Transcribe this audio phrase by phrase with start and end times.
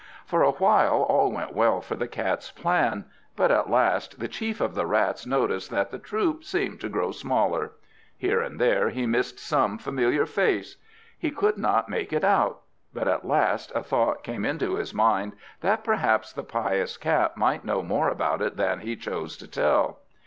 [0.25, 3.05] For a while all went well for the Cat's plan;
[3.35, 7.11] but at last the Chief of the Rats noticed that the troop seemed to grow
[7.11, 7.73] smaller.
[8.17, 10.77] Here and there he missed some familiar face.
[11.19, 12.61] He could not make it out;
[12.91, 17.63] but at last a thought came into his mind, that perhaps the pious Cat might
[17.63, 19.99] know more about it than he chose to tell.